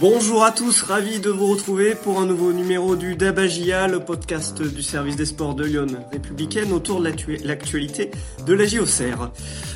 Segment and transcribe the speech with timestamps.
[0.00, 4.60] Bonjour à tous, ravi de vous retrouver pour un nouveau numéro du Dabagia, le podcast
[4.60, 7.12] du service des sports de Lyon républicaine autour de
[7.44, 8.10] l'actualité
[8.44, 9.30] de la JOCR.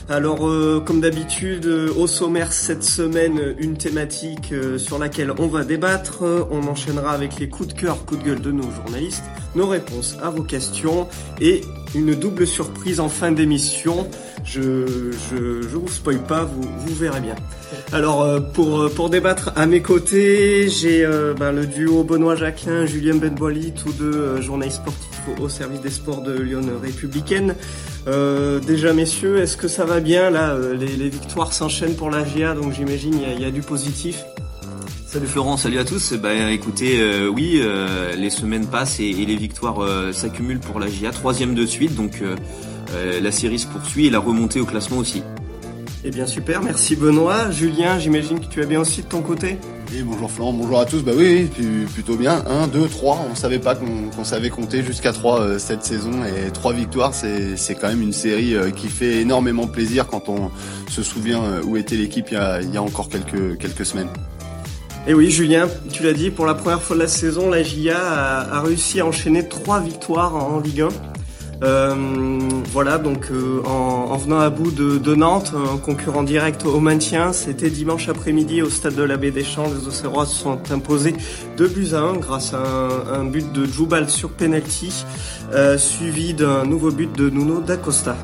[0.09, 5.47] Alors, euh, comme d'habitude, euh, au sommaire cette semaine, une thématique euh, sur laquelle on
[5.47, 6.25] va débattre.
[6.51, 9.25] On enchaînera avec les coups de cœur, coups de gueule de nos journalistes,
[9.55, 11.07] nos réponses à vos questions
[11.41, 11.61] et
[11.95, 14.09] une double surprise en fin d'émission.
[14.45, 14.87] Je,
[15.31, 17.35] je, je vous spoil pas, vous, vous verrez bien.
[17.93, 22.37] Alors euh, pour, euh, pour débattre à mes côtés, j'ai euh, ben, le duo Benoît
[22.37, 27.55] Jacquelin, Julien Benboili, tous deux journalistes sportifs au, service des sports de Lyon républicaine.
[28.67, 32.55] déjà messieurs, est-ce que ça va bien là les, les, victoires s'enchaînent pour la GIA,
[32.55, 34.25] donc j'imagine il y, y a, du positif?
[35.11, 36.13] Salut Florent, salut à tous.
[36.13, 37.63] Eh ben, écoutez, oui,
[38.15, 39.79] les semaines passent et, et les victoires
[40.13, 42.23] s'accumulent pour la GIA, troisième de suite, donc
[42.95, 45.23] la série se poursuit et la remontée au classement aussi.
[46.05, 47.51] Eh bien super, merci Benoît.
[47.51, 49.59] Julien, j'imagine que tu as bien aussi de ton côté
[49.91, 51.03] Oui, bonjour Florent, bonjour à tous.
[51.03, 51.51] Bah oui,
[51.93, 52.45] plutôt bien.
[52.47, 56.53] 1, 2, 3, on savait pas qu'on savait compter jusqu'à 3 euh, cette saison et
[56.53, 60.51] 3 victoires, c'est quand même une série euh, qui fait énormément plaisir quand on
[60.89, 64.09] se souvient euh, où était l'équipe il, il, y a encore quelques, quelques semaines.
[65.09, 67.99] Et oui, Julien, tu l'as dit, pour la première fois de la saison, la GIA
[67.99, 70.89] a, réussi à enchaîner 3 victoires en Ligue 1.
[71.63, 71.95] Euh,
[72.71, 77.71] voilà, donc euh, en, venant à bout de, Nantes, un concurrent direct au maintien, c'était
[77.71, 79.71] dimanche après-midi au stade de la Baie des Champs.
[79.75, 81.15] Les Auxerrois se sont imposés
[81.57, 82.59] 2 buts à 1 grâce à
[83.15, 85.07] un, but de Djoubal sur penalty,
[85.55, 88.15] euh, suivi d'un nouveau but de Nuno d'Acosta.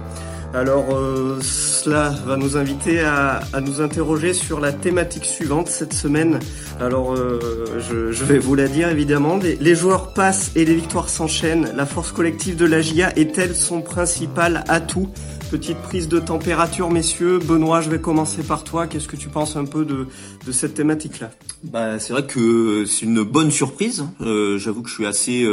[0.55, 6.38] Alors euh, cela va nous inviter à, nous interroger sur la thématique suivante cette semaine.
[6.80, 9.36] Alors euh, je, vais vous la dire évidemment.
[9.36, 11.72] Les, joueurs passent et les victoires s'enchaînent.
[11.74, 15.08] La force collective de la GIA est-elle son principal atout
[15.50, 17.41] Petite prise de température, messieurs.
[17.41, 18.86] Benoît, je vais commencer par toi.
[18.86, 20.06] Qu'est-ce que tu penses un peu de,
[20.52, 21.33] cette thématique-là?
[21.64, 24.06] Bah, C'est vrai que c'est une bonne surprise.
[24.20, 25.44] Euh, j'avoue que je suis assez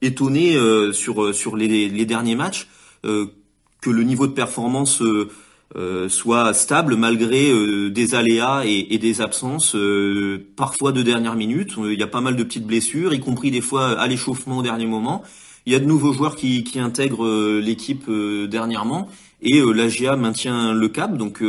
[0.00, 0.56] étonné
[0.92, 2.66] sur, sur les derniers matchs
[3.80, 5.28] que le niveau de performance euh,
[5.76, 9.76] euh, soit stable malgré euh, des aléas et, et des absences,
[10.56, 11.74] parfois de dernière minute.
[11.78, 14.62] Il y a pas mal de petites blessures, y compris des fois à l'échauffement au
[14.62, 15.22] dernier moment.
[15.66, 19.08] Il y a de nouveaux joueurs qui, qui intègrent l'équipe dernièrement
[19.42, 21.14] et l'AGA maintient le cap.
[21.14, 21.42] Donc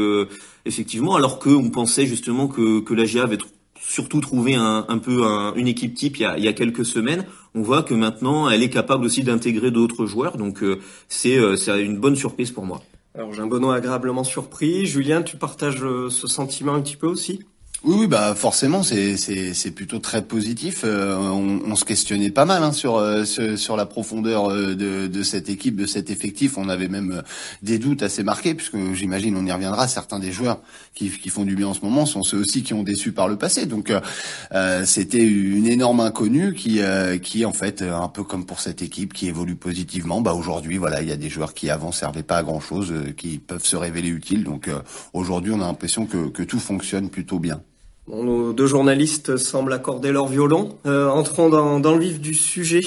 [0.65, 3.37] effectivement, alors qu'on pensait justement que, que l'AGA avait
[3.81, 5.23] surtout trouvé un, peu
[5.55, 7.25] une équipe type il y, a, quelques semaines,
[7.55, 10.37] on voit que maintenant elle est capable aussi d'intégrer d'autres joueurs.
[10.37, 12.81] Donc euh, c'est euh, c'est une bonne surprise pour moi.
[13.15, 14.85] Alors j'ai un Benoît agréablement surpris.
[14.85, 17.41] Julien, tu partages euh, ce sentiment un petit peu aussi?
[17.85, 20.81] Oui, oui, bah forcément, c'est c'est plutôt très positif.
[20.83, 25.07] Euh, on, on, se questionnait pas mal hein, sur euh, sur la profondeur euh, de,
[25.07, 26.57] de cette équipe, de cet effectif.
[26.57, 27.23] On avait même
[27.61, 29.87] des doutes assez marqués, puisque j'imagine on y reviendra.
[29.87, 30.59] Certains des joueurs
[30.93, 33.29] qui, qui font du bien en ce moment sont ceux aussi qui ont déçu par
[33.29, 33.65] le passé.
[33.65, 33.93] Donc
[34.51, 36.81] euh, c'était une énorme inconnue qui
[37.23, 40.19] qui en fait un peu comme pour cette équipe qui évolue positivement.
[40.19, 42.93] Bah aujourd'hui, voilà, il y a des joueurs qui avant servaient pas à grand chose,
[43.15, 44.43] qui peuvent se révéler utiles.
[44.43, 44.69] Donc
[45.13, 47.61] aujourd'hui, on a l'impression que que tout fonctionne plutôt bien
[48.09, 50.77] nos deux journalistes semblent accorder leur violon.
[50.85, 52.81] Euh, entrons dans, le vif du sujet.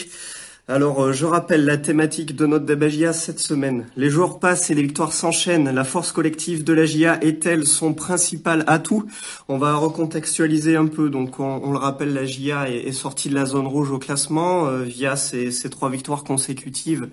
[0.69, 3.87] Alors, euh, je rappelle la thématique de notre débat cette semaine.
[3.97, 5.73] Les jours passent et les victoires s'enchaînent.
[5.73, 9.05] La force collective de la GIA est-elle son principal atout?
[9.49, 11.09] On va recontextualiser un peu.
[11.09, 14.83] Donc, on, le rappelle, la GIA est, sortie de la zone rouge au classement euh,
[14.83, 17.09] via ses, trois victoires consécutives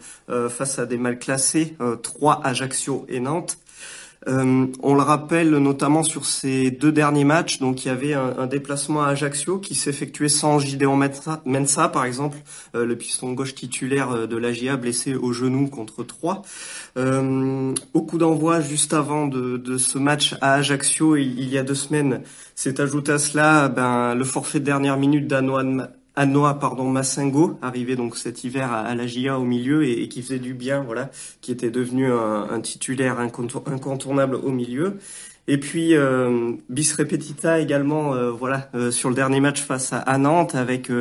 [0.49, 3.57] face à des mal classés, trois Ajaccio et Nantes.
[4.27, 8.47] Euh, on le rappelle notamment sur ces deux derniers matchs, donc il y avait un,
[8.47, 10.99] déplacement à Ajaccio qui s'effectuait sans Gideon
[11.45, 12.37] Mensa, par exemple,
[12.75, 16.41] euh, le piston gauche titulaire euh, de l'AGA blessé au genou contre 3.
[16.97, 22.21] au coup d'envoi, juste avant de, ce match à Ajaccio, il, y a deux semaines,
[22.55, 25.87] s'est ajouté à cela ben, le forfait de dernière minute d'Anoan
[26.19, 30.37] Anoa pardon Massingo, arrivé donc cet hiver à, la GIA au milieu et, qui faisait
[30.37, 34.97] du bien, voilà, qui était devenu un, titulaire incontournable au milieu.
[35.47, 40.17] Et puis euh, bis repetita également, euh, voilà, euh, sur le dernier match face à,
[40.17, 40.91] Nantes avec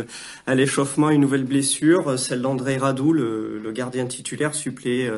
[0.47, 5.11] à l'échauffement une nouvelle blessure, celle d'André Radou, le, le, gardien titulaire, suppléé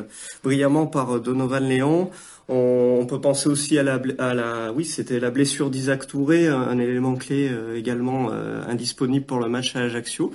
[0.43, 2.09] brillamment par Donovan Léon.
[2.53, 7.47] On, peut penser aussi à la, oui, c'était la blessure d'Isaac Touré, un, élément clé
[7.49, 10.33] euh, également euh, indisponible pour le match à Ajaccio.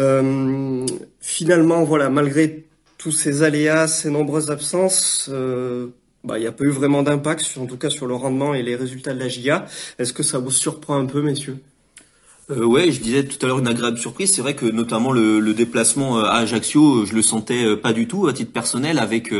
[0.00, 0.84] Euh,
[1.20, 2.64] finalement, voilà, malgré
[2.98, 5.30] tous ces aléas, ces nombreuses absences,
[6.24, 8.62] bah, il n'y a pas eu vraiment d'impact, en tout cas sur le rendement et
[8.62, 9.66] les résultats de la GIA.
[10.00, 11.58] Est-ce que ça vous surprend un peu, messieurs?
[12.50, 14.34] Euh, ouais, je disais tout à l'heure une agréable surprise.
[14.34, 18.26] C'est vrai que notamment le, le, déplacement à Ajaccio, je le sentais pas du tout
[18.26, 19.32] à titre personnel avec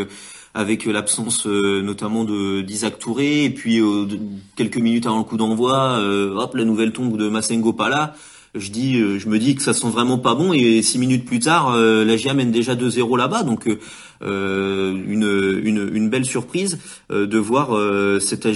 [0.55, 3.81] avec l'absence notamment de d'Isaac Touré et puis
[4.57, 8.15] quelques minutes avant le coup d'envoi, hop la nouvelle tombe de Masengo Pala
[8.55, 11.39] je dis, je me dis que ça sent vraiment pas bon et six minutes plus
[11.39, 13.45] tard, la GIA mène déjà 2-0 là-bas.
[13.45, 13.67] Donc
[14.23, 16.79] euh, une, une, belle surprise
[17.11, 18.47] euh, de voir euh, cet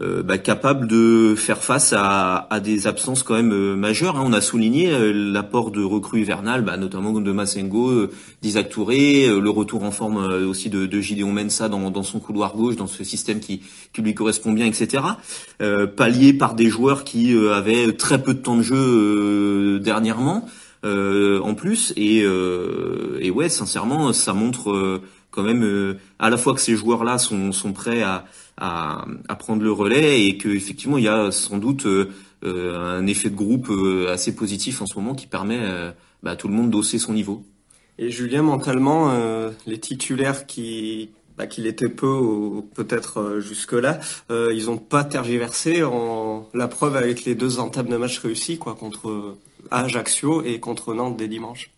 [0.00, 4.16] AGA bah, capable de faire face à, à, des absences quand même majeures.
[4.16, 4.24] Hein.
[4.24, 8.08] On a souligné l'apport de recrues hivernales, bah, notamment de Massengo,
[8.42, 10.16] d'Isaac Touré, le retour en forme
[10.48, 13.62] aussi de, de Gideon Mensa dans, dans, son couloir gauche, dans ce système qui,
[13.92, 15.02] qui lui correspond bien, etc.
[15.96, 20.46] pallié par des joueurs qui avaient très peu de temps de jeu dernièrement.
[20.84, 21.92] Euh, en plus.
[21.96, 26.74] Et, euh, et ouais, sincèrement, ça montre euh, quand même à la fois que ces
[26.74, 28.24] joueurs-là sont, sont prêts à,
[28.60, 31.86] à, à, prendre le relais et qu'effectivement il y a sans doute
[32.42, 33.70] un effet de groupe
[34.08, 35.60] assez positif en ce moment qui permet
[36.22, 37.42] bah, à tout le monde d'hausser son niveau.
[37.98, 39.12] Et Julien, mentalement,
[39.66, 46.68] les titulaires qui bah, qu'il était peu peut-être jusque-là, ils ont pas tergiversé en la
[46.68, 49.36] preuve avec les deux entames de match réussis quoi contre
[49.70, 51.70] Ajaccio et contre Nantes des dimanches.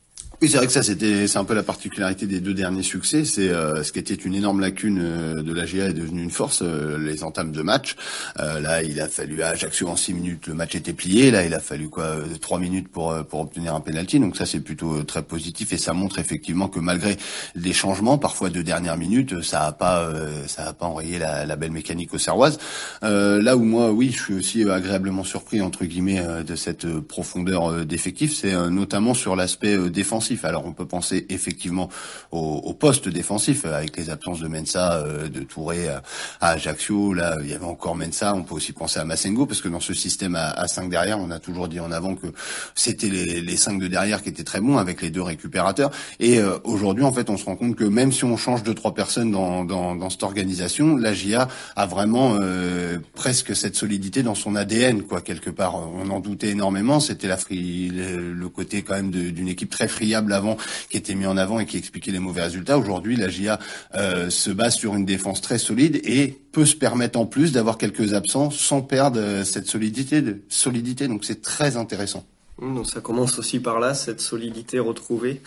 [0.43, 3.25] Oui, c'est vrai que ça, c'était, c'est un peu la particularité des deux derniers succès.
[3.25, 6.33] C'est euh, ce qui était une énorme lacune euh, de la GA est devenu une
[6.33, 6.63] force.
[6.63, 7.95] Euh, les entames de match.
[8.37, 11.31] là, il a fallu à Ajaccio en six minutes, le match était plié.
[11.31, 14.19] Là, il a fallu quoi, trois minutes pour pour obtenir un penalty.
[14.19, 17.17] Donc ça, c'est plutôt très positif et ça montre effectivement que malgré
[17.55, 20.11] les changements, parfois de dernière minute, ça a pas
[20.49, 22.59] ça a pas enrayé la, la belle mécanique au Serroise.
[23.03, 28.35] là où moi, oui, je suis aussi agréablement surpris entre guillemets de cette profondeur d'effectif,
[28.35, 31.89] c'est notamment sur l'aspect défensif alors on peut penser effectivement
[32.31, 36.03] au, au poste défensif avec les absences de Mensa, euh, de Touré à,
[36.41, 37.15] Ajaccio.
[37.15, 38.35] Là, il y avait encore Mensa.
[38.35, 41.19] On peut aussi penser à Massengo parce que dans ce système à, à 5 derrière,
[41.19, 42.29] on a toujours dit en avant que
[42.75, 45.91] c'était les, les 5 de derrière qui étaient très bons avec les deux récupérateurs.
[46.21, 48.73] Et euh, aujourd'hui, en fait, on se rend compte que même si on change de
[48.73, 54.57] trois personnes dans, cette organisation, la GIA a vraiment euh, presque cette solidité dans son
[54.57, 55.75] ADN, quoi, quelque part.
[55.77, 57.01] On en doutait énormément.
[57.01, 60.57] C'était la le côté quand même d'une équipe très friable avant
[60.91, 62.79] qui était mis en avant et qui expliquait les mauvais résultats.
[62.79, 63.59] Aujourd'hui, la GIA
[63.95, 67.79] euh, se base sur une défense très solide et peut se permettre en plus d'avoir
[67.79, 70.23] quelques absents sans perdre euh, cette solidité.
[70.49, 71.09] Solidité.
[71.09, 72.25] Donc c'est très intéressant.
[72.61, 75.41] Mmh, donc ça commence aussi par là, cette solidité retrouvée.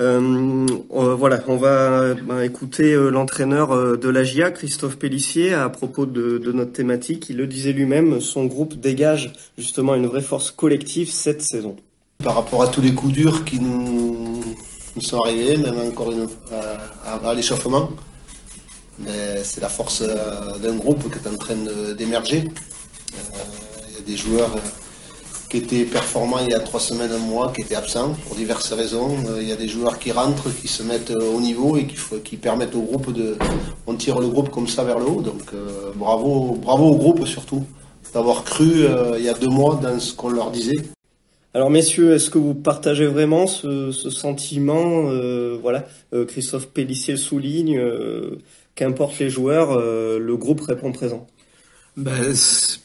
[0.00, 6.52] Euh, voilà, on va bah, écouter l'entraîneur de la GIA, Christophe Pellissier, à propos de,
[6.52, 7.28] notre thématique.
[7.28, 11.76] Il le disait lui-même, son groupe dégage justement une vraie force collective cette saison
[12.24, 14.40] par rapport à tous les coups durs qui nous,
[15.00, 16.12] sont arrivés, même encore
[17.04, 17.90] à, l'échauffement.
[18.98, 21.56] Mais c'est la force euh, d'un groupe qui est en train
[21.98, 22.44] d'émerger.
[22.44, 23.18] Euh,
[23.88, 24.60] il y a des joueurs euh,
[25.50, 28.72] qui étaient performants il y a trois semaines, un mois, qui étaient absents pour diverses
[28.72, 29.16] raisons.
[29.40, 32.36] Il y a des joueurs qui rentrent, qui se mettent au niveau et qui, qui
[32.36, 33.36] permettent au groupe de.
[33.86, 35.20] On tire le groupe comme ça vers le haut.
[35.20, 35.42] Donc
[35.96, 37.64] bravo, bravo au groupe surtout
[38.14, 38.86] d'avoir cru
[39.18, 40.93] il y a deux mois dans ce qu'on leur disait.
[41.56, 47.78] Alors messieurs, est-ce que vous partagez vraiment ce, sentiment euh, Voilà, euh, Christophe Pellissier souligne,
[47.78, 48.40] euh,
[48.74, 51.28] qu'importe les joueurs, le groupe répond présent?
[51.96, 52.34] Ben,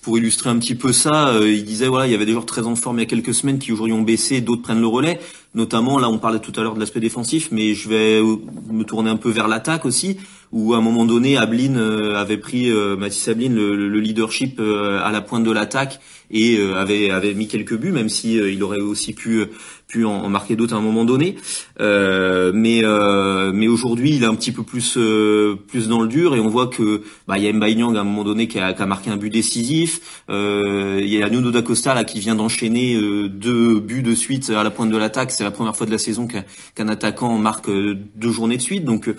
[0.03, 2.67] pour illustrer un petit peu ça, il disait voilà, il y avait des joueurs très
[2.67, 5.19] en forme il y a quelques semaines qui aujourd'hui ont baissé, d'autres prennent le relais.
[5.55, 9.09] Notamment, là, on parlait tout à l'heure de l'aspect défensif, mais je vais me tourner
[9.09, 10.19] un peu vers l'attaque aussi
[10.51, 11.75] où à un moment donné, Ablin
[12.15, 15.99] avait pris Mathis Ablin le, leadership à la pointe de l'attaque
[16.31, 19.45] et avait avait mis quelques buts, même si il aurait aussi pu
[19.89, 21.35] pu en, marquer d'autres à un moment donné.
[21.81, 26.07] Euh, mais euh, mais aujourd'hui, il est un petit peu plus euh, plus dans le
[26.07, 28.47] dur et on voit que bah il y a Mbaye Nyang à un moment donné
[28.47, 30.23] qui a, qui a marqué un but décisif.
[30.29, 32.95] il y a Nuno da Costa là qui vient d'enchaîner
[33.29, 35.31] deux buts de suite à la pointe de l'attaque.
[35.31, 39.09] C'est la première fois de la saison qu'un attaquant marque deux journées de suite, donc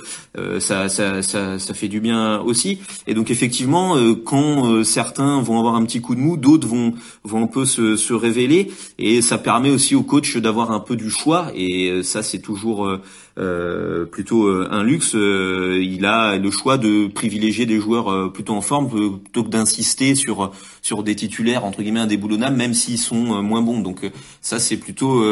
[0.60, 2.78] ça, ça, ça ça fait du bien aussi.
[3.06, 7.44] Et donc effectivement, quand certains vont avoir un petit coup de mou, d'autres vont vont
[7.44, 11.10] un peu se, se révéler et ça permet aussi au coach d'avoir un peu du
[11.10, 13.00] choix et euh, ça c'est toujours euh,
[13.38, 15.14] euh, plutôt un luxe.
[15.14, 18.88] il a le choix de privilégier des joueurs plutôt en forme
[19.20, 23.80] plutôt que d'insister sur sur des titulaires entre guillemets indéboulonnables même s'ils sont moins bons.
[23.80, 24.10] Donc
[24.40, 25.22] ça c'est plutôt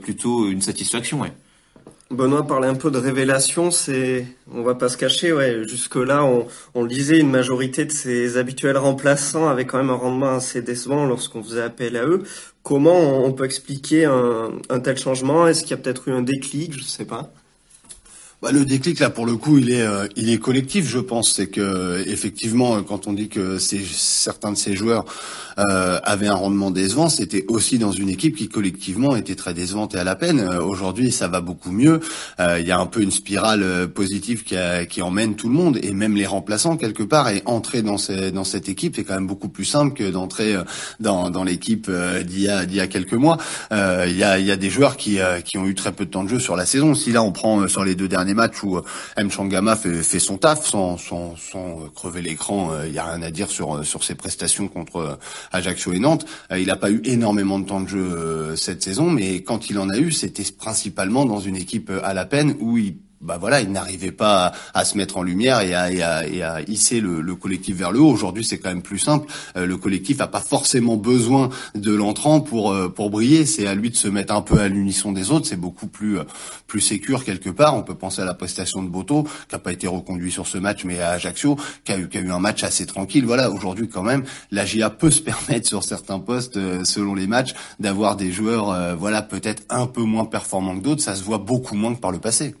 [0.00, 1.20] plutôt une satisfaction.
[1.20, 1.32] Ouais.
[2.10, 5.62] Benoît parlait un peu de révélation, c'est, on va pas se cacher, ouais.
[5.68, 9.90] Jusque là, on, on le disait, une majorité de ces habituels remplaçants avaient quand même
[9.90, 12.22] un rendement assez décevant lorsqu'on faisait appel à eux.
[12.62, 15.46] Comment on peut expliquer un, tel changement?
[15.46, 16.72] Est-ce qu'il y a peut-être eu un déclic?
[16.78, 17.30] Je sais pas.
[18.40, 21.32] Bah, le déclic là pour le coup il est euh, il est collectif je pense.
[21.32, 25.04] C'est que effectivement quand on dit que certains de ces joueurs
[25.58, 29.96] euh, avaient un rendement décevant c'était aussi dans une équipe qui collectivement était très décevante
[29.96, 30.38] et à la peine.
[30.38, 31.98] Euh, aujourd'hui ça va beaucoup mieux.
[32.38, 34.54] Il y a un peu une spirale positive qui,
[34.88, 37.28] qui emmène tout le monde et même les remplaçants quelque part.
[37.30, 40.54] Et entrer dans ces, dans cette équipe c'est quand même beaucoup plus simple que d'entrer
[41.00, 43.38] dans, dans l'équipe d'il y a y a quelques mois.
[43.72, 46.22] Il y a y a des joueurs qui qui ont eu très peu de temps
[46.22, 46.94] de jeu sur la saison.
[46.94, 48.82] Si là on prend sur les deux derniers matchs où euh,
[49.16, 49.30] M.
[49.30, 52.70] Changama fait, son taf sans, euh, crever l'écran.
[52.84, 55.18] Il euh, y a rien à dire sur, sur ses prestations contre
[55.52, 56.26] Ajaccio et Nantes.
[56.56, 59.88] il n'a pas eu énormément de temps de jeu cette saison, mais quand il en
[59.88, 63.72] a eu, c'était principalement dans une équipe à la peine où il bah voilà, il
[63.72, 67.20] n'arrivait pas à, se mettre en lumière et à, et à, et à hisser le,
[67.20, 68.10] le, collectif vers le haut.
[68.10, 69.26] Aujourd'hui, c'est quand même plus simple.
[69.56, 73.44] Euh, le collectif n'a pas forcément besoin de l'entrant pour euh, pour briller.
[73.44, 75.46] C'est à lui de se mettre un peu à l'unisson des autres.
[75.46, 76.24] C'est beaucoup plus euh,
[76.68, 77.76] plus sécure quelque part.
[77.76, 80.58] On peut penser à la prestation de Boto, qui n'a pas été reconduit sur ce
[80.58, 83.24] match, mais à Ajaccio, qui a eu, qui a eu un match assez tranquille.
[83.24, 84.22] Voilà, aujourd'hui quand même,
[84.52, 89.22] la GIA peut se permettre sur certains postes, selon les matchs, d'avoir des joueurs, voilà,
[89.22, 91.02] peut-être un peu moins performants que d'autres.
[91.02, 92.54] Ça se voit beaucoup moins que par le passé.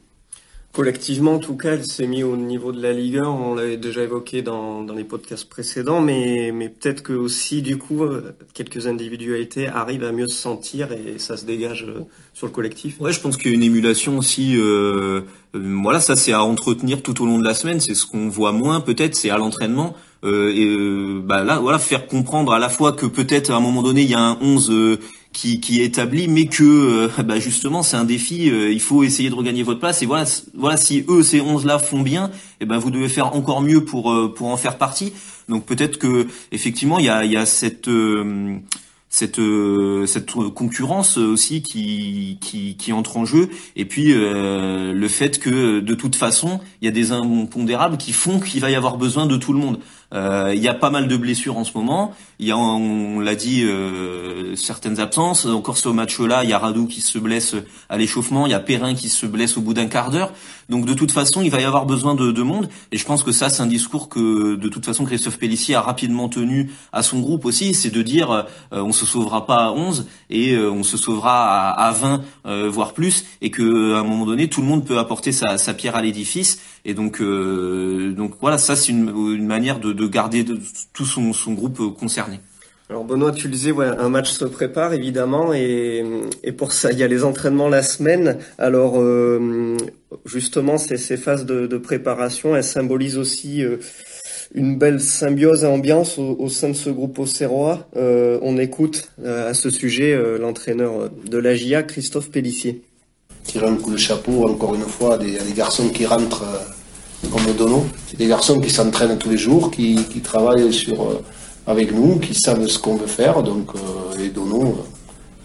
[0.72, 3.24] Collectivement, en tout cas, elle s'est mise au niveau de la Ligue 1.
[3.24, 7.78] On l'avait déjà évoqué dans, dans les podcasts précédents, mais, mais peut-être que aussi, du
[7.78, 12.02] coup, euh, quelques individualités arrivent à mieux se sentir et ça se dégage euh,
[12.34, 13.00] sur le collectif.
[13.00, 14.56] Ouais, je pense qu'il y a une émulation aussi.
[14.56, 15.22] Euh,
[15.56, 17.80] euh, voilà, ça c'est à entretenir tout au long de la semaine.
[17.80, 19.96] C'est ce qu'on voit moins, peut-être, c'est à l'entraînement.
[20.22, 23.82] Euh, et bah là, voilà, faire comprendre à la fois que peut-être à un moment
[23.82, 24.98] donné il y a un 11
[25.32, 28.50] qui, qui est établi, mais que euh, bah justement c'est un défi.
[28.50, 30.02] Euh, il faut essayer de regagner votre place.
[30.02, 33.08] Et voilà, voilà, si eux ces 11 là font bien, et eh ben vous devez
[33.08, 35.12] faire encore mieux pour euh, pour en faire partie.
[35.48, 37.90] Donc peut-être que effectivement il y a, il y a cette
[39.10, 39.40] cette
[40.06, 45.94] cette concurrence aussi qui, qui, qui entre en jeu et puis le fait que de
[45.94, 49.38] toute façon il y a des impondérables qui font qu'il va y avoir besoin de
[49.38, 52.14] tout le monde euh, il y a pas mal de blessures en ce moment.
[52.38, 55.44] Il y a, on l'a dit, euh, certaines absences.
[55.46, 57.56] Encore ce match-là, il y a Radou qui se blesse
[57.88, 60.32] à l'échauffement, il y a Perrin qui se blesse au bout d'un quart d'heure.
[60.68, 62.68] Donc de toute façon, il va y avoir besoin de, de monde.
[62.92, 65.80] Et je pense que ça, c'est un discours que de toute façon Christophe Pellissier a
[65.80, 67.74] rapidement tenu à son groupe aussi.
[67.74, 71.70] C'est de dire, euh, on se sauvera pas à 11 et euh, on se sauvera
[71.70, 72.22] à, à 20,
[72.68, 75.96] voire plus, et que à un moment donné, tout le monde peut apporter sa, pierre
[75.96, 76.60] à l'édifice.
[76.84, 80.44] Et donc, donc voilà, ça c'est une, manière de de garder
[80.92, 82.40] tout son, groupe euh, concerné.
[82.90, 86.02] Alors Benoît, tu le disais, ouais, un match se prépare évidemment et,
[86.42, 88.38] et, pour ça il y a les entraînements la semaine.
[88.56, 89.76] Alors euh,
[90.24, 93.76] justement ces, ces phases de, de, préparation, elles symbolisent aussi euh,
[94.54, 97.86] une belle symbiose et ambiance au, au sein de ce groupe auxerrois.
[97.96, 102.80] Euh, on écoute à ce sujet l'entraîneur de la GIA, Christophe Pellissier.
[103.44, 106.44] Tirer un coup de chapeau encore une fois à des, des garçons qui rentrent
[107.30, 107.84] comme Dono.
[108.06, 111.22] C'est des garçons qui s'entraînent tous les jours, qui, qui travaillent sur, euh,
[111.68, 113.42] avec nous, qui savent ce qu'on veut faire.
[113.42, 114.72] Donc, euh, Dono, euh,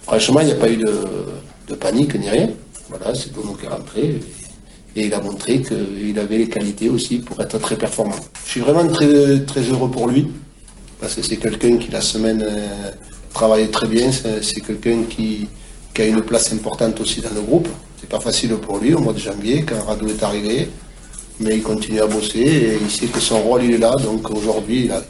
[0.01, 2.49] franchement, il n'y a pas eu de, panique ni rien.
[2.87, 4.19] Voilà, c'est Dono qui est rentré.
[4.95, 8.15] Et, il a montré qu'il avait les qualités aussi pour être très performant.
[8.45, 10.29] Je suis vraiment très, très heureux pour lui,
[11.01, 12.45] parce que c'est quelqu'un qui, la semaine,
[13.33, 14.09] travaille très bien.
[14.11, 15.49] C'est quelqu'un qui,
[15.97, 17.67] a une place importante aussi dans le groupe.
[17.99, 20.69] C'est pas facile pour lui au mois de janvier, quand Radou est arrivé
[21.39, 24.29] mais il continue à bosser et il sait que son rôle il est là, donc
[24.29, 25.01] aujourd'hui il a,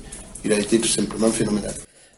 [0.43, 1.73] il a été tout simplement phénoménal.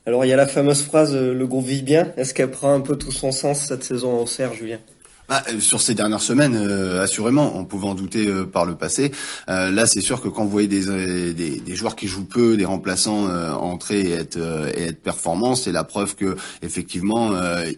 [0.05, 2.13] Alors il y a la fameuse phrase euh, le groupe vit bien.
[2.17, 4.79] Est-ce qu'elle prend un peu tout son sens cette saison au CER, Julien?
[5.27, 8.75] Bah, euh, sur ces dernières semaines, euh, assurément, on pouvait en douter euh, par le
[8.75, 9.11] passé.
[9.47, 12.65] là, c'est sûr que quand vous voyez des, des, des, joueurs qui jouent peu, des
[12.65, 14.37] remplaçants entrer et être,
[14.75, 17.31] et être performants, c'est la preuve que effectivement,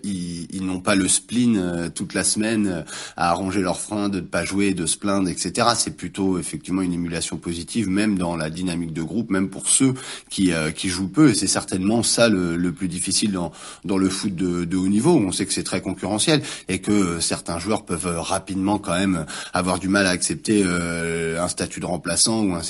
[0.04, 2.86] ils, ils n'ont pas le spleen toute la semaine
[3.16, 5.70] à arranger leurs freins, de ne pas jouer, de se plaindre, etc.
[5.76, 9.94] C'est plutôt effectivement une émulation positive, même dans la dynamique de groupe, même pour ceux
[10.30, 11.30] qui, qui jouent peu.
[11.30, 13.52] Et c'est certainement ça le, le, plus difficile dans,
[13.86, 15.16] dans le foot de, de haut niveau.
[15.16, 19.26] On sait que c'est très concurrentiel et que certains joueurs peuvent euh, rapidement quand même
[19.54, 22.62] avoir du mal à accepter euh, un statut de remplaçant ou un,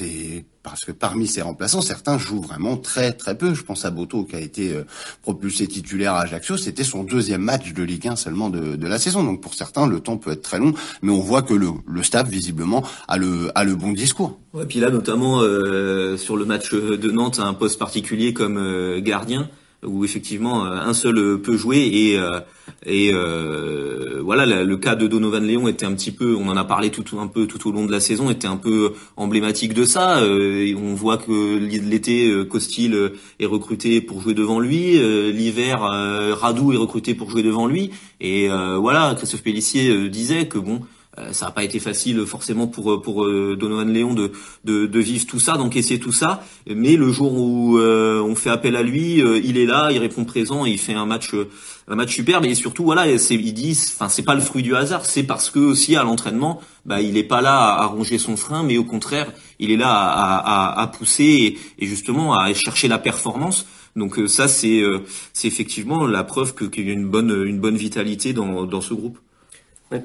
[0.69, 3.53] parce que parmi ces remplaçants, certains jouent vraiment très très peu.
[3.53, 4.83] Je pense à Boto qui a été euh,
[5.21, 6.57] propulsé titulaire à Ajaccio.
[6.57, 9.24] C'était son deuxième match de Ligue 1 seulement de, de, la saison.
[9.24, 12.03] Donc pour certains, le temps peut être très long, mais on voit que le, le
[12.03, 14.38] staff visiblement a le, a le bon discours.
[14.53, 19.00] Ouais, puis là notamment euh, sur le match de Nantes, un poste particulier comme euh,
[19.00, 19.50] gardien
[19.84, 22.39] où effectivement euh, un seul euh, peut jouer et euh,
[22.86, 23.12] et
[24.22, 27.19] voilà le cas de Donovan Léon était un petit peu on en a parlé tout
[27.19, 30.22] un peu tout au long de la saison était un peu emblématique de ça.
[30.22, 35.00] On voit que l'été Costil est recruté pour jouer devant lui
[35.31, 37.91] l'hiver Radou est recruté pour jouer devant lui.
[38.19, 40.81] Et voilà Christophe Pellissier disait que bon
[41.31, 44.31] ça n'a pas été facile forcément pour pour Donovan Léon de,
[44.65, 46.43] de, de vivre tout ça, d'encaisser tout ça.
[46.67, 50.65] Mais le jour où on fait appel à lui, il est là, il répond présent,
[50.65, 51.33] et il fait un match
[51.89, 55.05] un match superbe et surtout voilà, ils disent, enfin c'est pas le fruit du hasard,
[55.05, 58.63] c'est parce que aussi à l'entraînement, bah il est pas là à, ronger son frein,
[58.63, 62.97] mais au contraire il est là à, à, à pousser et, justement à chercher la
[62.97, 63.65] performance.
[63.95, 64.83] Donc ça c'est
[65.33, 68.93] c'est effectivement la preuve qu'il y a une bonne une bonne vitalité dans dans ce
[68.93, 69.17] groupe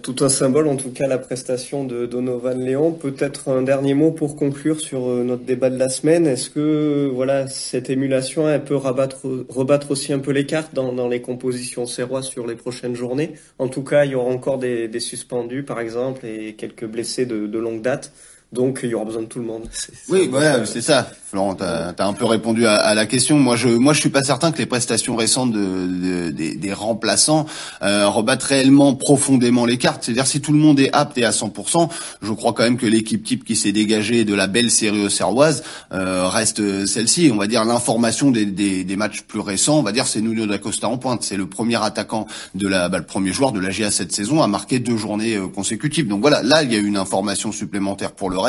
[0.01, 2.93] tout un symbole, en tout cas, la prestation de Donovan Léon.
[2.93, 6.27] Peut-être un dernier mot pour conclure sur euh, notre débat de la semaine.
[6.27, 11.09] Est-ce que voilà cette émulation elle peut rabattre, rebattre aussi un peu les cartes dans,
[11.09, 13.33] les compositions serrois sur les prochaines journées?
[13.59, 17.59] En tout cas, il y aura encore des, suspendus, par exemple, et quelques blessés de
[17.59, 18.13] longue date.
[18.53, 19.63] Donc il y aura besoin de tout le monde.
[20.09, 21.11] Oui, voilà, c'est ça.
[21.33, 23.39] Florent, tu as, un peu répondu à, à, la question.
[23.39, 26.73] Moi, je, moi, je suis pas certain que les prestations récentes de, de, des, des,
[26.75, 27.47] remplaçants
[27.83, 30.05] euh, rebattent réellement profondément les cartes.
[30.05, 31.89] C'est-à-dire, si tout le monde est apte et à 100%,
[32.21, 35.63] je crois quand même que l'équipe type qui s'est dégagée de la belle série auxerroise
[35.95, 37.31] euh, reste celle-ci.
[37.33, 39.79] On va dire l'information des, des, des, matchs plus récents.
[39.79, 41.23] On va dire c'est Nuno da Costa en pointe.
[41.23, 44.43] C'est le premier attaquant de la, bah, le premier joueur de la GA cette saison
[44.43, 46.09] à marquer deux journées euh, consécutives.
[46.09, 48.42] Donc voilà, là, il y a une information supplémentaire pour le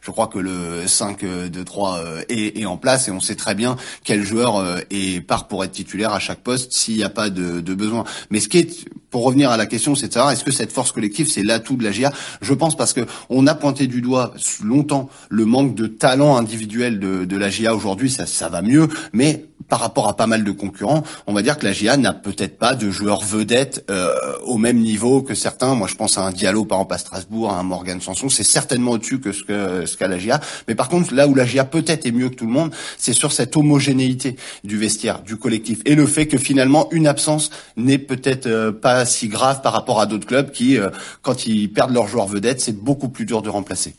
[0.00, 3.76] Je crois que le 5 de 3 est, en place et on sait très bien
[4.04, 7.30] quel joueur euh, est part pour être titulaire à chaque poste s'il n'y a pas
[7.30, 8.04] de, de, besoin.
[8.30, 10.72] Mais ce qui est, pour revenir à la question, c'est de savoir est-ce que cette
[10.72, 14.00] force collective c'est l'atout de la GIA Je pense parce que on a pointé du
[14.00, 18.62] doigt longtemps le manque de talent individuel de, de la GIA aujourd'hui, ça, ça va
[18.62, 21.96] mieux, mais par rapport à pas mal de concurrents, on va dire que la GIA
[21.96, 24.14] n'a peut-être pas de joueurs vedettes euh,
[24.44, 25.74] au même niveau que certains.
[25.74, 28.44] Moi, je pense à un Diallo par exemple à Strasbourg, à un Morgan Sanson, c'est
[28.44, 30.40] certainement au-dessus que ce qu'a la GIA.
[30.66, 33.12] Mais par contre, là où la GIA peut-être est mieux que tout le monde, c'est
[33.12, 37.98] sur cette homogénéité du vestiaire, du collectif, et le fait que finalement une absence n'est
[37.98, 40.90] peut-être euh, pas si grave par rapport à d'autres clubs qui, euh,
[41.22, 43.94] quand ils perdent leurs joueurs vedettes, c'est beaucoup plus dur de remplacer.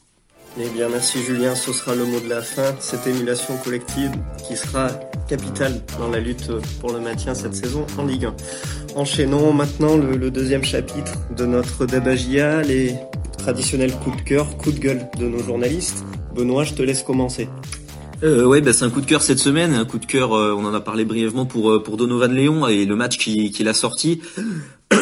[0.57, 1.55] Eh bien, merci Julien.
[1.55, 2.75] Ce sera le mot de la fin.
[2.79, 4.11] Cette émulation collective
[4.45, 4.89] qui sera
[5.29, 8.35] capitale dans la lutte pour le maintien cette saison en Ligue 1.
[8.95, 12.95] Enchaînons maintenant le, deuxième chapitre de notre débagia, les
[13.39, 16.03] traditionnels coups de cœur, coups de gueule de nos journalistes.
[16.35, 17.49] Benoît, je te laisse commencer.
[18.23, 20.33] Euh, ouais, bah, c'est un coup de cœur cette semaine, un coup de cœur.
[20.33, 23.51] Euh, on en a parlé brièvement pour euh, pour Donovan Léon et le match qu'il
[23.51, 24.21] qui a sorti.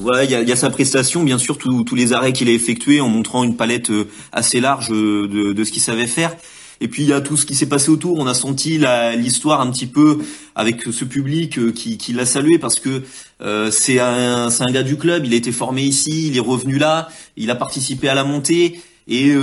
[0.00, 2.52] Voilà, il y a, y a, sa prestation, bien sûr, tous les arrêts qu'il a
[2.52, 6.36] effectués en montrant une palette euh, assez large de, de ce qu'il savait faire.
[6.80, 8.18] Et puis il y a tout ce qui s'est passé autour.
[8.18, 8.80] On a senti
[9.16, 10.18] l'histoire un petit peu
[10.54, 13.02] avec ce public euh, qui, qui l'a salué parce que
[13.40, 15.24] euh, c'est un, un gars du club.
[15.26, 18.80] Il a été formé ici, il est revenu là, il a participé à la montée.
[19.06, 19.34] Et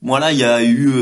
[0.00, 0.92] voilà, il y a eu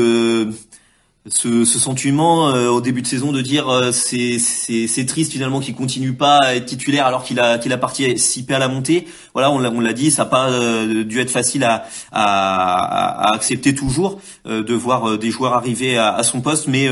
[1.29, 5.59] ce, ce sentiment euh, au début de saison de dire euh, c'est c'est triste finalement
[5.59, 9.07] qu'il continue pas à être titulaire alors qu'il a qu'il a participé à la montée.
[9.33, 13.29] Voilà, on l'a on l'a dit, ça n'a pas euh, dû être facile à à,
[13.29, 16.87] à accepter toujours de voir des joueurs arriver à, à son poste, mais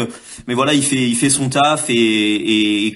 [0.48, 2.88] mais voilà, il fait il fait son taf et, et,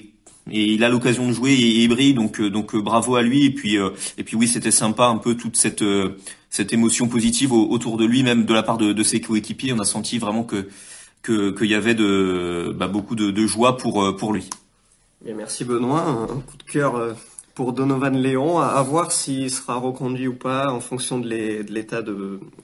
[0.50, 2.14] et il a l'occasion de jouer et il brille.
[2.14, 3.46] Donc donc bravo à lui.
[3.46, 3.76] Et puis
[4.18, 5.84] et puis oui c'était sympa un peu toute cette
[6.50, 9.72] cette émotion positive autour de lui même de la part de, de ses coéquipiers.
[9.72, 10.68] On a senti vraiment que
[11.24, 14.48] qu'il y avait de, bah, beaucoup de, de, joie pour, euh, pour lui.
[15.26, 17.12] Et merci Benoît, un coup de cœur euh,
[17.54, 22.02] pour Donovan Léon, à, voir s'il sera reconduit ou pas en fonction de l'état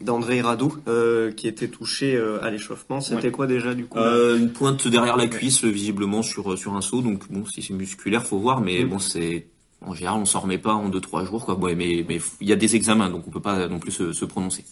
[0.00, 3.02] d'André Radou, euh, qui était touché à l'échauffement.
[3.02, 7.02] C'était quoi déjà du coup Une pointe derrière la cuisse, visiblement sur sur un saut.
[7.02, 8.88] Donc bon, si c'est musculaire, faut voir, mais mm.
[8.88, 9.48] bon, c'est
[9.86, 11.56] en général, on s'en remet pas en 2-3 jours, quoi.
[11.60, 14.64] mais mais il y a des examens, donc on peut pas non plus se, prononcer.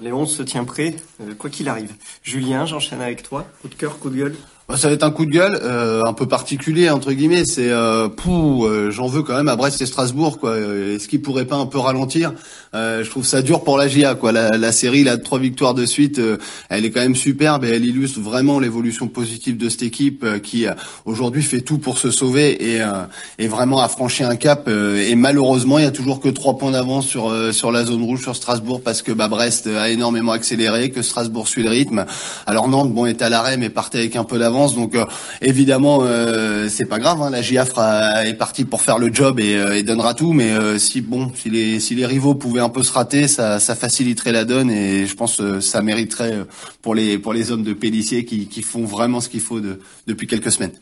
[0.00, 1.94] Léon se tient prêt, euh, quoi qu'il arrive.
[2.22, 3.46] Julien, j'enchaîne avec toi.
[3.60, 4.36] Coup de cœur, coup de gueule.
[4.68, 7.44] Bah, ça va être un coup de gueule euh, un peu particulier entre guillemets.
[7.44, 10.56] C'est euh, pou, euh, j'en veux quand même à Brest et Strasbourg quoi.
[10.56, 12.32] Est-ce qu'il pourrait pas un peu ralentir?
[12.74, 14.32] Je trouve ça dur pour la GIA quoi.
[14.32, 16.18] La, la série là de trois victoires de suite,
[16.70, 20.64] elle est quand même superbe et elle illustre vraiment l'évolution positive de cette équipe qui
[21.04, 22.80] aujourd'hui fait tout pour se sauver et,
[23.38, 24.68] et vraiment a franchi un cap.
[24.68, 28.22] et malheureusement, il y a toujours que trois points d'avance sur sur la zone rouge
[28.22, 32.06] sur Strasbourg parce que bah, Brest a énormément accéléré, que Strasbourg suit le rythme.
[32.46, 35.04] Alors Nantes bon est à l'arrêt mais partait avec un peu d'avance donc euh,
[35.40, 37.22] évidemment, euh, c'est pas grave.
[37.22, 37.64] Hein, la GIA
[38.24, 40.32] est partie pour faire le job et, euh, donnera tout.
[40.32, 44.32] Mais si bon, si les si les rivaux pouvaient un peu se rater, ça, faciliterait
[44.32, 46.46] la donne et je pense que ça mériterait
[46.82, 49.80] pour les pour les hommes de Pellissier qui, qui font vraiment ce qu'il faut de,
[50.06, 50.72] depuis quelques semaines.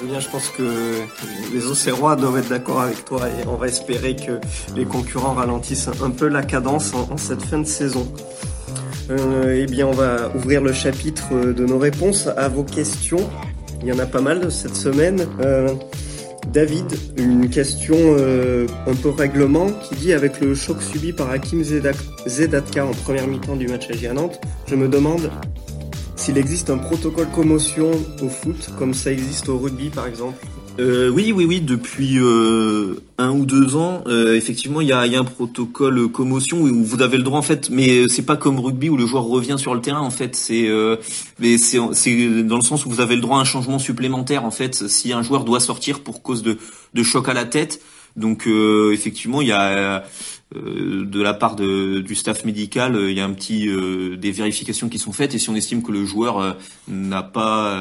[0.00, 1.00] Julien, je pense que
[1.52, 4.38] les Auxerrois doivent être d'accord avec toi et on va espérer que
[4.76, 8.06] les concurrents ralentissent un peu la cadence en cette fin de saison.
[9.12, 13.28] Euh, eh bien, on va ouvrir le chapitre de nos réponses à vos questions.
[13.82, 15.26] Il y en a pas mal cette semaine.
[15.40, 15.74] Euh,
[16.48, 21.62] David, une question euh, un peu règlement qui dit avec le choc subi par Hakim
[21.62, 25.30] Zedatka en première mi-temps du match à Nantes, je me demande
[26.16, 27.90] s'il existe un protocole commotion
[28.22, 30.38] au foot comme ça existe au rugby par exemple.
[30.78, 31.60] Euh, oui, oui, oui.
[31.60, 36.08] Depuis euh, un ou deux ans, euh, effectivement, il y a, y a, un protocole
[36.08, 39.06] commotion où vous avez le droit en fait, mais c'est pas comme rugby où le
[39.06, 40.34] joueur revient sur le terrain en fait.
[40.34, 40.68] C'est
[41.38, 41.78] mais c'est
[42.44, 45.12] dans le sens où vous avez le droit à un changement supplémentaire en fait si
[45.12, 46.58] un joueur doit sortir pour cause de,
[46.94, 47.80] de choc à la tête.
[48.16, 50.00] Donc effectivement, il y a euh,
[50.54, 54.88] de la part du staff médical, euh, il y a un petit euh, des vérifications
[54.88, 56.56] qui sont faites et si on estime que le joueur
[56.88, 57.78] n'a pas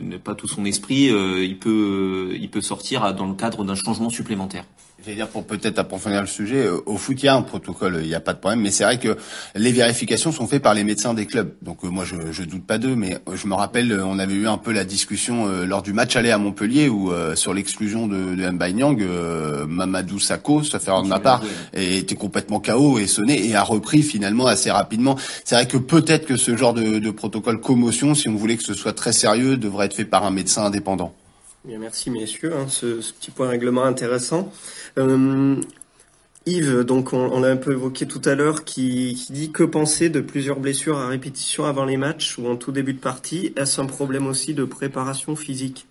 [0.00, 4.10] n'est pas tout son esprit, il peut il peut sortir dans le cadre d'un changement
[4.10, 4.64] supplémentaire.
[5.04, 7.98] J'allais dire pour peut-être approfondir le sujet, euh, au foot il y a un protocole,
[8.02, 9.16] il n'y a pas de problème, mais c'est vrai que
[9.56, 11.54] les vérifications sont faites par les médecins des clubs.
[11.60, 14.34] Donc euh, moi je, je doute pas d'eux, mais euh, je me rappelle on avait
[14.34, 18.36] eu un peu la discussion lors du match aller à Montpellier où sur l'exclusion de,
[18.36, 19.02] de Nyang,
[19.66, 24.02] Mamadou Sakho, ça fait de ma part, était complètement KO et sonné et a repris
[24.02, 25.16] finalement assez rapidement.
[25.44, 28.64] C'est vrai que peut-être que ce genre de, de protocole commotion, si on voulait que
[28.64, 31.12] ce soit très sérieux, devrait être fait par un médecin indépendant.
[31.64, 34.52] Bien, merci messieurs, hein, ce, petit point règlement intéressant.
[34.98, 35.60] Euh,
[36.44, 40.08] Yves, donc on, l'a un peu évoqué tout à l'heure, qui, qui, dit que penser
[40.08, 43.80] de plusieurs blessures à répétition avant les matchs ou en tout début de partie Est-ce
[43.80, 45.86] un problème aussi de préparation physique?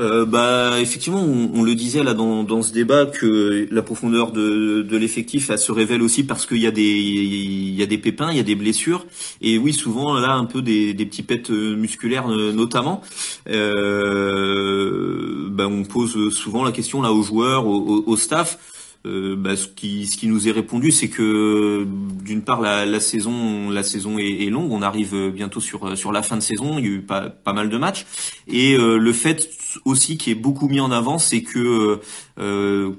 [0.00, 4.82] Euh, bah effectivement, on, le disait là dans, dans ce débat que la profondeur de,
[4.82, 7.98] de l'effectif, elle se révèle aussi parce qu'il y a des il y a des
[7.98, 9.04] pépins, il y a des blessures
[9.42, 13.02] et oui souvent là un peu des, des petits pets euh, musculaires euh, notamment.
[13.48, 18.58] Euh, bah, on pose souvent la question là aux joueurs, au, au staff.
[19.06, 21.86] Euh, bah, ce, qui, ce qui nous est répondu, c'est que
[22.22, 24.72] d'une part la, la, saison, la saison est, est, longue.
[24.72, 26.78] On arrive bientôt sur sur la fin de saison.
[26.78, 28.04] Il y a eu pas, pas mal de matchs
[28.46, 29.50] et euh, le fait
[29.84, 32.00] aussi qui est beaucoup mis en avant, c'est que
[32.38, 32.90] euh,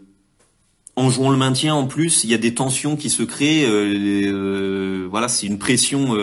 [0.95, 3.65] en jouant le maintien en plus, il y a des tensions qui se créent.
[3.65, 6.15] Euh, voilà, c'est une pression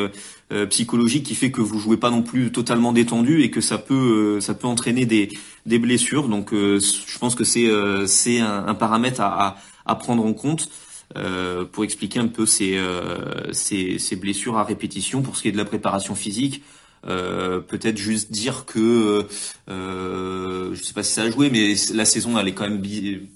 [0.70, 4.40] psychologique qui fait que vous jouez pas non plus totalement détendu et que ça peut
[4.40, 5.28] ça peut entraîner des
[5.66, 6.28] des blessures.
[6.28, 7.68] Donc je pense que c'est
[8.06, 10.70] c'est un, un, paramètre à, à, à prendre en compte.
[11.16, 15.48] Euh, pour expliquer un peu ces, euh, ces, ces, blessures à répétition pour ce qui
[15.48, 16.62] est de la préparation physique.
[17.06, 19.26] Euh, peut-être juste dire que
[19.70, 22.82] euh, je sais pas si ça a joué, mais la saison elle est quand même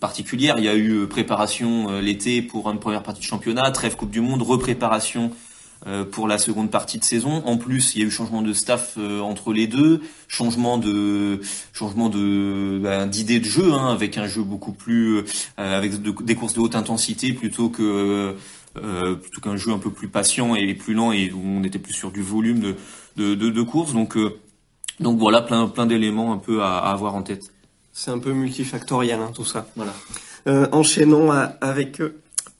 [0.01, 0.57] particulière.
[0.59, 4.21] Il y a eu préparation l'été pour une première partie de championnat, trêve Coupe du
[4.21, 5.52] Monde, repréparation euh,
[6.13, 7.43] pour la seconde partie de saison.
[7.45, 11.41] En plus, il y a eu changement de staff euh, entre les deux, changement de
[11.73, 15.25] changement de ben, d'idée de jeu, hein, avec un jeu beaucoup plus euh,
[15.57, 18.37] avec des courses de haute intensité plutôt que
[18.75, 21.93] plutôt qu'un jeu un peu plus patient et plus lent et où on était plus
[21.93, 22.77] sur du volume de
[23.17, 23.93] de, de, de courses.
[23.93, 24.17] Donc
[25.01, 27.43] donc voilà, plein plein d'éléments un peu à, à, avoir en tête.
[27.93, 29.67] C'est un peu multifactoriel hein, tout ça.
[29.77, 29.93] Voilà.
[30.73, 32.01] enchaînons avec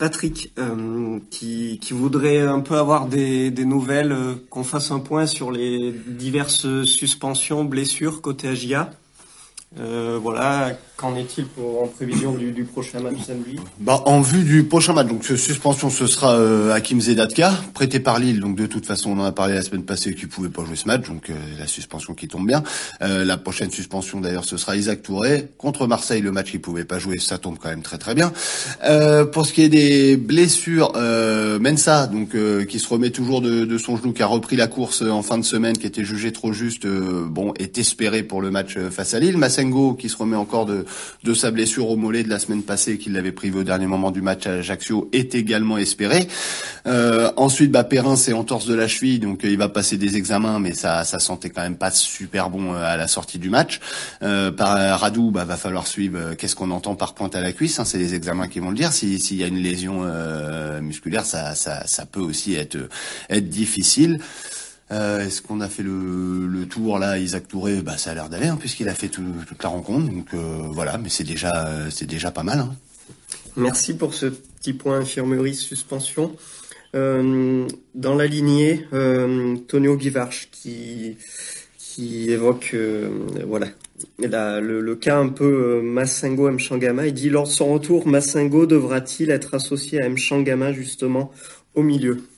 [0.03, 5.27] Patrick, euh, qui, voudrait un peu avoir des, des nouvelles, euh, qu'on fasse un point
[5.27, 8.91] sur les diverses suspensions, blessures côté AGIA.
[9.79, 13.57] Euh, voilà, qu'en est-il en prévision du, du, prochain match samedi?
[13.81, 18.21] Bah, En vue du prochain match, donc suspension, ce sera euh, Hakim Zedatka, prêté par
[18.21, 18.39] Lille.
[18.39, 20.77] Donc de toute façon, on en a parlé la semaine passée qu'il pouvait pas jouer
[20.77, 22.63] ce match, donc euh, la suspension qui tombe bien.
[23.03, 26.23] Euh, la prochaine suspension d'ailleurs, ce sera Isaac Touré contre Marseille.
[26.23, 28.33] Le match qu'il pouvait pas jouer, ça tombe quand même très très bien.
[28.85, 30.93] Euh, pour ce qui est des blessures,
[31.61, 32.37] Mensa, donc
[32.67, 35.39] qui se remet toujours de, de, son genou, qui a repris la course en fin
[35.39, 39.19] de semaine, qui était jugé trop juste, bon, est espéré pour le match face à
[39.19, 39.37] Lille.
[39.37, 40.85] Massengo qui se remet encore de,
[41.25, 44.11] de sa blessure au mollet de la semaine passée qu'il avait privé au dernier moment
[44.11, 46.29] du match à Ajaccio est également espéré.
[46.87, 50.17] Euh, ensuite, bah, Perrin c'est entorse de la cheville, donc euh, il va passer des
[50.17, 53.51] examens, mais ça, ça sentait quand même pas super bon euh, à la sortie du
[53.51, 53.81] match.
[54.21, 56.35] Par Radou, bah, va falloir suivre.
[56.35, 58.77] Qu'est-ce qu'on entend par pointe à la cuisse hein, C'est les examens qui vont le
[58.77, 58.93] dire.
[58.93, 60.03] S'il y a une lésion
[60.81, 62.79] musculaire, ça, ça, ça peut aussi être,
[63.31, 64.21] être difficile.
[64.93, 67.83] Euh, Est-ce qu'on a fait le, tour là, Isaac Touré?
[67.83, 70.13] Bah ça a l'air d'aller hein, puisqu'il a fait tout, toute la rencontre.
[70.13, 71.51] Donc euh, voilà, mais c'est déjà
[71.91, 72.61] c'est déjà pas mal.
[72.61, 72.75] Hein.
[73.57, 76.37] Merci pour ce petit point infirmerie suspension.
[76.95, 81.17] Euh, dans la lignée, euh, Tonio Guivarch qui
[81.79, 83.09] qui évoque euh,
[83.47, 83.69] voilà
[84.19, 85.45] le, le, cas un peu
[85.81, 87.07] euh, Massingo Mchangama.
[87.07, 91.33] Il dit lors de son retour, Massingo devra-t-il être associé à Mchangama justement
[91.75, 92.13] au milieu?
[92.15, 92.32] euh,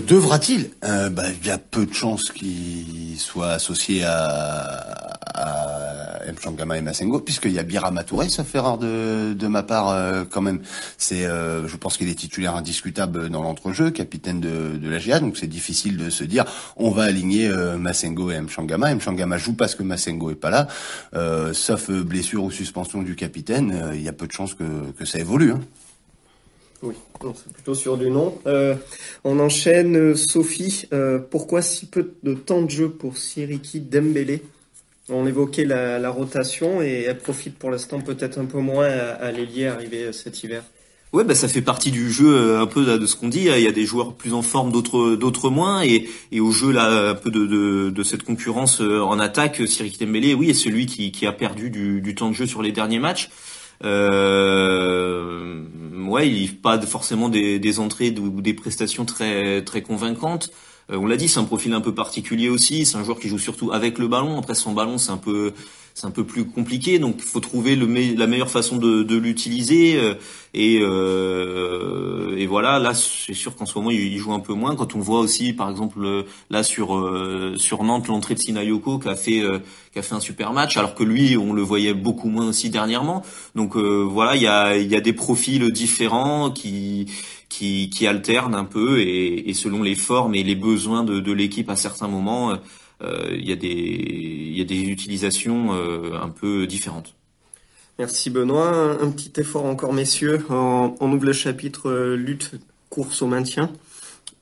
[0.00, 6.78] devra-t-il euh, bah, Il y a peu de chances qu'il soit associé à, à Mchangama
[6.78, 10.42] et Masengo, puisqu'il y a Birama Touré, fait rare de, de ma part euh, quand
[10.42, 10.60] même.
[10.98, 15.20] C'est, euh, je pense qu'il est titulaire indiscutable dans l'entrejeu, capitaine de, de la GIA,
[15.20, 16.44] donc c'est difficile de se dire
[16.76, 18.94] on va aligner euh, Masengo et Mchangama.
[18.94, 20.68] Mchangama joue parce que Masengo est pas là,
[21.52, 25.18] sauf blessure ou suspension du capitaine, il y a peu de chances que, que ça
[25.18, 25.52] évolue.
[25.52, 25.60] Hein.
[26.84, 26.94] Oui,
[27.34, 28.38] c'est plutôt sur du nom.
[29.24, 30.86] on enchaîne, Sophie.
[31.30, 34.42] pourquoi si peu de temps de jeu pour Siriki Dembélé?
[35.08, 39.32] On évoquait la, rotation et elle profite pour l'instant peut-être un peu moins à, à
[39.32, 40.62] l'ailier arrivé cet hiver.
[41.14, 43.46] Ouais, bah ça fait partie du jeu euh, un peu de ce qu'on dit.
[43.46, 46.08] Il y a des joueurs plus en forme, d'autres moins, et,
[46.40, 50.54] au jeu là un peu de, cette concurrence euh, en attaque, Cyril Dembélé, oui, est
[50.54, 53.30] celui qui, a perdu du, du temps de jeu sur les derniers matchs.
[53.84, 55.62] Euh,
[56.06, 60.50] ouais, il livre pas forcément des, des entrées ou des prestations très très convaincantes.
[60.90, 62.84] Euh, on l'a dit, c'est un profil un peu particulier aussi.
[62.84, 64.38] C'est un joueur qui joue surtout avec le ballon.
[64.38, 65.52] Après, son ballon, c'est un peu
[65.94, 69.96] c'est un peu plus compliqué, donc faut trouver le la meilleure façon de, de l'utiliser.
[69.96, 70.14] Euh,
[70.52, 74.74] et, euh, et voilà, là c'est sûr qu'en ce moment il, joue un peu moins.
[74.74, 79.08] Quand on voit aussi, par exemple, là sur euh, sur Nantes, l'entrée de Sinayoko qui
[79.08, 79.42] a fait
[79.92, 82.70] qui a fait un super match, alors que lui on le voyait beaucoup moins aussi
[82.70, 83.22] dernièrement.
[83.54, 87.06] Donc voilà, il y a il y a des profils différents qui
[87.54, 91.32] qui, qui alternent un peu et, et, selon les formes et les besoins de, de
[91.32, 92.56] l'équipe à certains moments, euh,
[93.32, 97.14] il y, a des, il y a des utilisations euh, un peu différentes.
[97.98, 98.98] Merci Benoît.
[99.00, 100.44] Un, petit effort encore messieurs.
[100.48, 102.52] On, ouvre le chapitre euh, lutte,
[102.90, 103.70] course au maintien.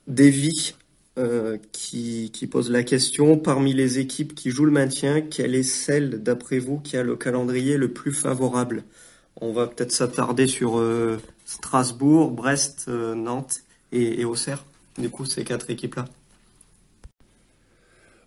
[0.07, 0.75] Davy
[1.19, 6.23] euh, qui, pose la question, parmi les équipes qui jouent le maintien, quelle est celle,
[6.23, 8.85] d'après vous, qui a le calendrier le plus favorable?
[9.41, 13.61] On va peut-être s'attarder sur euh, Strasbourg, Brest, euh, Nantes
[13.93, 14.65] et, et Auxerre.
[14.97, 16.07] Du coup, ces quatre équipes-là.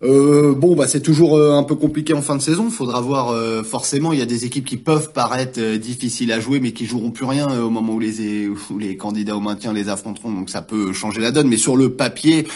[0.02, 2.68] Euh, bon, bah c'est toujours euh, un peu compliqué en fin de saison.
[2.68, 3.30] Faudra voir.
[3.30, 6.84] Euh, forcément, il y a des équipes qui peuvent paraître difficiles à jouer, mais qui
[6.84, 10.30] joueront plus rien au moment où les candidats au maintien les affronteront.
[10.30, 11.48] Donc ça peut changer la donne.
[11.48, 12.46] Mais sur le papier,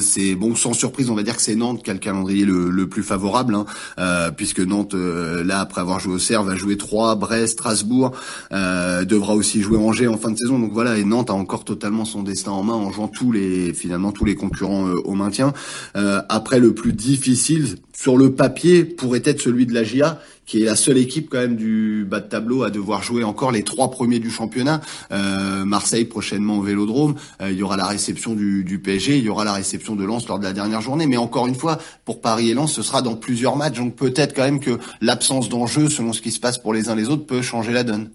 [0.00, 2.86] c'est bon, sans surprise, on va dire que c'est Nantes qui a le calendrier le,
[2.88, 3.56] plus favorable,
[3.96, 8.12] hein, puisque Nantes, là, après avoir joué au Cerf, va jouer 3, Brest, Strasbourg,
[8.50, 10.58] devra aussi jouer Angers en fin de saison.
[10.58, 13.72] Donc voilà, et Nantes a encore totalement son destin en main en jouant tous les
[13.72, 15.52] finalement tous les concurrents au maintien.
[15.94, 20.64] après le plus difficile sur le papier pourrait être celui de la GIA, qui est
[20.66, 23.90] la seule équipe quand même du bas de tableau à devoir jouer encore les trois
[23.90, 24.80] premiers du championnat.
[25.10, 27.16] Euh, Marseille prochainement au Vélodrome.
[27.40, 30.04] Euh, il y aura la réception du, du, PSG, il y aura la réception de
[30.04, 31.06] Lens lors de la dernière journée.
[31.06, 33.76] Mais encore une fois, pour Paris et Lens, ce sera dans plusieurs matchs.
[33.76, 36.94] Donc peut-être quand même que l'absence d'enjeu, selon ce qui se passe pour les uns
[36.94, 38.10] les autres, peut changer la donne.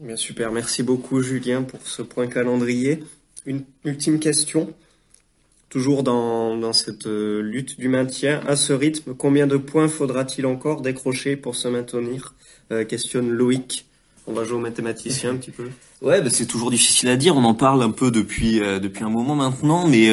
[0.00, 3.04] Bien super, merci beaucoup Julien pour ce point calendrier.
[3.46, 4.72] Une ultime question.
[5.74, 10.82] Toujours dans, cette euh, lutte du maintien, à ce rythme, combien de points faudra-t-il encore
[10.82, 12.34] décrocher pour se maintenir
[12.70, 13.84] euh, Questionne Loïc.
[14.28, 15.64] On va jouer au mathématicien un petit peu.
[16.00, 17.36] Ouais, bah, c'est toujours difficile à dire.
[17.36, 20.12] On en parle un peu depuis euh, depuis un moment maintenant, mais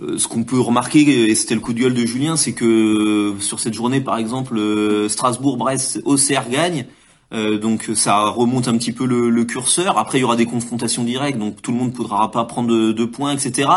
[0.00, 3.60] ce qu'on peut remarquer, et c'était le coup de gueule de Julien, c'est que sur
[3.60, 4.60] cette journée, par exemple,
[5.08, 6.86] Strasbourg-Brest, Auxerre gagne.
[7.30, 9.96] donc ça remonte un petit peu le, curseur.
[9.96, 12.92] Après, il y aura des confrontations directes, donc tout le monde ne pourra pas prendre
[12.92, 13.68] de points, etc.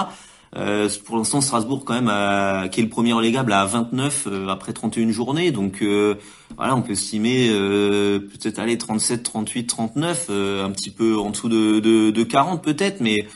[0.56, 4.74] Euh, pour l'instant, Strasbourg quand même qui est le premier relégable à 29 euh, après
[4.74, 5.52] 31 journées.
[5.52, 6.16] Donc euh,
[6.58, 11.50] voilà, on peut estimer euh, peut-être aller 37, 38, 39, un petit peu en dessous
[11.50, 13.28] de, de, de 40 peut-être, mais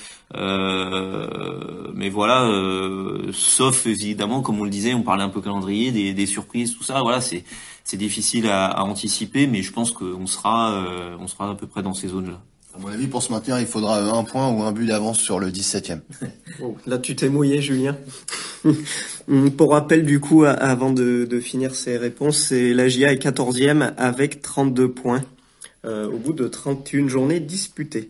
[1.96, 2.50] mais voilà,
[3.34, 6.84] sauf évidemment, comme on le disait, on parlait un peu calendrier, des, des surprises, tout
[6.84, 7.02] ça.
[7.02, 7.44] Voilà, c'est
[7.84, 10.84] c'est difficile à, à, anticiper, mais je pense qu'on sera
[11.20, 12.42] on sera à peu près dans ces zones-là.
[12.76, 15.40] À mon avis, pour se maintenir, il faudra un point ou un but d'avance sur
[15.40, 16.00] le 17e.
[16.88, 17.96] là, tu t'es mouillé, Julien.
[19.58, 24.42] pour rappel, du coup, avant de, finir ces réponses, c'est la GIA est 14e avec
[24.42, 25.22] 32 points
[25.86, 28.10] euh, au bout de 31 journées disputées.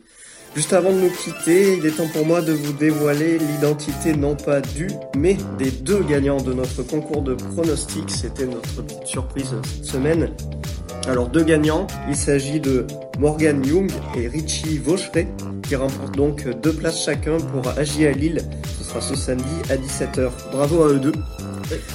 [0.55, 4.35] Juste avant de nous quitter, il est temps pour moi de vous dévoiler l'identité non
[4.35, 8.11] pas du, mais des deux gagnants de notre concours de pronostics.
[8.11, 10.29] C'était notre petite surprise cette semaine.
[11.07, 12.87] Alors deux gagnants, il s'agit de
[13.19, 15.27] Morgan Young et Richie Vaucheret
[15.63, 18.41] qui remportent donc deux places chacun pour agir à Lille.
[18.77, 20.29] Ce sera ce samedi à 17h.
[20.51, 21.13] Bravo à eux deux.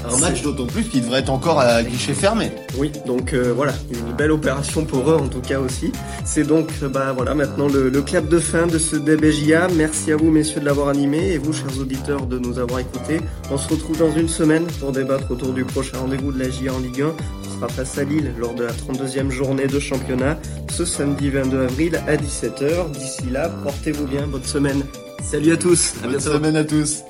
[0.05, 2.51] Un match d'autant plus qui devrait être encore à guichet fermé.
[2.79, 5.93] Oui, donc euh, voilà, une belle opération pour eux en tout cas aussi.
[6.25, 9.69] C'est donc bah voilà maintenant le, le, clap de fin de ce DBJA.
[9.77, 13.21] Merci à vous messieurs de l'avoir animé et vous chers auditeurs de nous avoir écoutés.
[13.51, 16.73] On se retrouve dans une semaine pour débattre autour du prochain rendez-vous de la GIA
[16.73, 17.13] en Ligue 1.
[17.59, 20.39] Sera face à Lille lors de la 32e journée de championnat
[20.71, 22.93] ce samedi 22 avril à 17h.
[22.93, 24.85] D'ici là, portez-vous bien, bonne semaine.
[25.25, 25.95] Salut à tous.
[26.05, 27.03] À bonne semaine à tous.